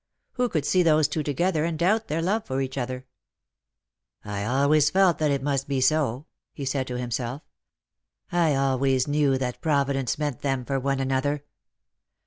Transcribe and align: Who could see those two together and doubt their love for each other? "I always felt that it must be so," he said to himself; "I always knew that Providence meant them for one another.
Who 0.31 0.49
could 0.49 0.65
see 0.65 0.81
those 0.81 1.07
two 1.07 1.21
together 1.21 1.63
and 1.63 1.77
doubt 1.77 2.07
their 2.07 2.23
love 2.23 2.45
for 2.47 2.59
each 2.59 2.75
other? 2.75 3.05
"I 4.25 4.43
always 4.45 4.89
felt 4.89 5.19
that 5.19 5.29
it 5.29 5.43
must 5.43 5.67
be 5.67 5.79
so," 5.79 6.25
he 6.53 6.65
said 6.65 6.87
to 6.87 6.97
himself; 6.97 7.43
"I 8.31 8.55
always 8.55 9.07
knew 9.07 9.37
that 9.37 9.61
Providence 9.61 10.17
meant 10.17 10.41
them 10.41 10.65
for 10.65 10.79
one 10.79 10.99
another. 10.99 11.43